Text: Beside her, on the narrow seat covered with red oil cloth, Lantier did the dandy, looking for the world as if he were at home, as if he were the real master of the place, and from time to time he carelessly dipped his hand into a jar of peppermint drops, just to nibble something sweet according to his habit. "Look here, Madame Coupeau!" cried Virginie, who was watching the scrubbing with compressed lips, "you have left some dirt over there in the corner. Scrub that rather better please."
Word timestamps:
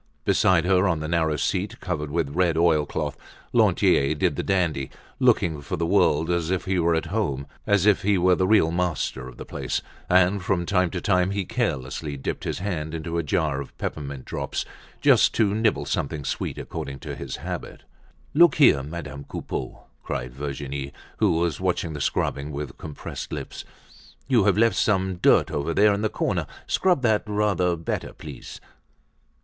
Beside 0.25 0.65
her, 0.65 0.87
on 0.87 0.99
the 0.99 1.07
narrow 1.07 1.35
seat 1.35 1.79
covered 1.79 2.09
with 2.09 2.31
red 2.33 2.57
oil 2.57 2.87
cloth, 2.87 3.15
Lantier 3.53 4.15
did 4.15 4.35
the 4.35 4.41
dandy, 4.41 4.89
looking 5.19 5.61
for 5.61 5.77
the 5.77 5.85
world 5.85 6.31
as 6.31 6.49
if 6.49 6.65
he 6.65 6.79
were 6.79 6.95
at 6.95 7.05
home, 7.13 7.45
as 7.67 7.85
if 7.85 8.01
he 8.01 8.17
were 8.17 8.33
the 8.33 8.47
real 8.47 8.71
master 8.71 9.27
of 9.27 9.37
the 9.37 9.45
place, 9.45 9.83
and 10.09 10.41
from 10.43 10.65
time 10.65 10.89
to 10.89 10.99
time 11.01 11.29
he 11.29 11.45
carelessly 11.45 12.17
dipped 12.17 12.45
his 12.45 12.57
hand 12.57 12.95
into 12.95 13.19
a 13.19 13.21
jar 13.21 13.61
of 13.61 13.77
peppermint 13.77 14.25
drops, 14.25 14.65
just 15.01 15.35
to 15.35 15.53
nibble 15.53 15.85
something 15.85 16.25
sweet 16.25 16.57
according 16.57 16.97
to 16.97 17.15
his 17.15 17.35
habit. 17.35 17.83
"Look 18.33 18.55
here, 18.55 18.81
Madame 18.81 19.23
Coupeau!" 19.29 19.83
cried 20.01 20.33
Virginie, 20.33 20.93
who 21.17 21.33
was 21.33 21.61
watching 21.61 21.93
the 21.93 22.01
scrubbing 22.01 22.49
with 22.51 22.79
compressed 22.79 23.31
lips, 23.31 23.65
"you 24.27 24.45
have 24.45 24.57
left 24.57 24.77
some 24.77 25.17
dirt 25.17 25.51
over 25.51 25.75
there 25.75 25.93
in 25.93 26.01
the 26.01 26.09
corner. 26.09 26.47
Scrub 26.65 27.03
that 27.03 27.21
rather 27.27 27.75
better 27.75 28.13
please." 28.13 28.59